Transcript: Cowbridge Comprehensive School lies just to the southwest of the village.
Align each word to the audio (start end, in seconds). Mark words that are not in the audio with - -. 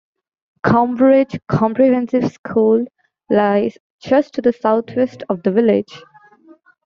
Cowbridge 0.65 1.39
Comprehensive 1.47 2.31
School 2.33 2.87
lies 3.29 3.77
just 4.01 4.33
to 4.33 4.41
the 4.41 4.51
southwest 4.51 5.21
of 5.29 5.43
the 5.43 5.51
village. 5.51 6.01